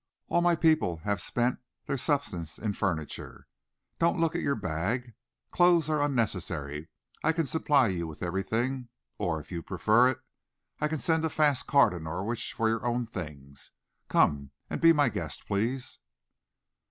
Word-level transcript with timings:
All 0.29 0.41
my 0.41 0.55
people 0.55 0.97
have 1.03 1.21
spent 1.21 1.59
their 1.85 1.95
substance 1.95 2.57
in 2.57 2.73
furniture. 2.73 3.45
Don't 3.99 4.19
look 4.19 4.33
at 4.35 4.41
your 4.41 4.55
bag. 4.55 5.13
Clothes 5.51 5.91
are 5.91 6.01
unnecessary. 6.01 6.89
I 7.23 7.31
can 7.33 7.45
supply 7.45 7.89
you 7.89 8.07
with 8.07 8.23
everything. 8.23 8.89
Or, 9.19 9.39
if 9.39 9.51
you 9.51 9.61
prefer 9.61 10.09
it, 10.09 10.19
I 10.79 10.87
can 10.87 10.97
send 10.97 11.23
a 11.23 11.29
fast 11.29 11.67
car 11.67 11.89
into 11.91 11.99
Norwich 11.99 12.51
for 12.51 12.67
your 12.67 12.83
own 12.83 13.05
things. 13.05 13.69
Come 14.09 14.49
and 14.71 14.81
be 14.81 14.91
my 14.91 15.07
guest, 15.07 15.45
please." 15.45 15.99